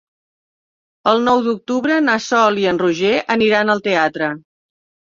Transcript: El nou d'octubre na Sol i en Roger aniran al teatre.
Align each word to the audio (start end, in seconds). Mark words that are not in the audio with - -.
El 1.11 1.21
nou 1.27 1.43
d'octubre 1.49 1.99
na 2.09 2.17
Sol 2.31 2.59
i 2.63 2.67
en 2.73 2.83
Roger 2.87 3.17
aniran 3.39 3.75
al 3.77 3.89
teatre. 3.91 4.37